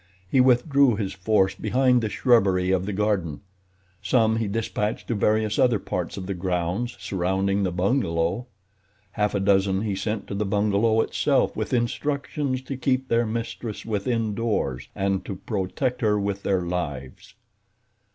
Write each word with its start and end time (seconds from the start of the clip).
He 0.27 0.41
withdrew 0.41 0.95
his 0.95 1.13
force 1.13 1.53
behind 1.53 2.01
the 2.01 2.09
shrubbery 2.09 2.71
of 2.71 2.87
the 2.87 2.91
garden. 2.91 3.41
Some 4.01 4.37
he 4.37 4.47
dispatched 4.47 5.07
to 5.09 5.13
various 5.13 5.59
other 5.59 5.77
parts 5.77 6.17
of 6.17 6.25
the 6.25 6.33
grounds 6.33 6.97
surrounding 6.99 7.61
the 7.61 7.71
bungalow. 7.71 8.47
Half 9.11 9.35
a 9.35 9.39
dozen 9.39 9.83
he 9.83 9.95
sent 9.95 10.25
to 10.25 10.33
the 10.33 10.43
bungalow 10.43 11.01
itself 11.01 11.55
with 11.55 11.71
instructions 11.71 12.63
to 12.63 12.77
keep 12.77 13.09
their 13.09 13.27
mistress 13.27 13.85
within 13.85 14.33
doors, 14.33 14.89
and 14.95 15.23
to 15.23 15.35
protect 15.35 16.01
her 16.01 16.19
with 16.19 16.41
their 16.41 16.61
lives. 16.61 17.35